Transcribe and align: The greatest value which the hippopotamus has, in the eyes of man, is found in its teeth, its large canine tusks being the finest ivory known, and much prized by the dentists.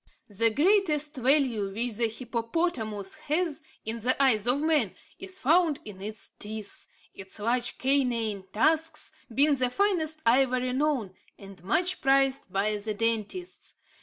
The 0.31 0.49
greatest 0.49 1.17
value 1.17 1.71
which 1.71 1.97
the 1.97 2.07
hippopotamus 2.07 3.13
has, 3.27 3.61
in 3.85 3.99
the 3.99 4.19
eyes 4.19 4.47
of 4.47 4.59
man, 4.59 4.95
is 5.19 5.39
found 5.39 5.79
in 5.85 6.01
its 6.01 6.29
teeth, 6.39 6.87
its 7.13 7.37
large 7.37 7.77
canine 7.77 8.47
tusks 8.51 9.11
being 9.31 9.57
the 9.57 9.69
finest 9.69 10.23
ivory 10.25 10.73
known, 10.73 11.13
and 11.37 11.63
much 11.63 12.01
prized 12.01 12.51
by 12.51 12.75
the 12.77 12.95
dentists. 12.95 13.75